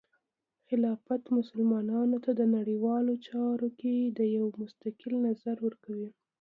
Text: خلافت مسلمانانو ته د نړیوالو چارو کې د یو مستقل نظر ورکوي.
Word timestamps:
خلافت 0.67 1.23
مسلمانانو 1.37 2.17
ته 2.25 2.31
د 2.39 2.41
نړیوالو 2.55 3.13
چارو 3.27 3.69
کې 3.79 3.95
د 4.17 4.19
یو 4.37 4.45
مستقل 4.59 5.13
نظر 5.27 5.55
ورکوي. 5.65 6.09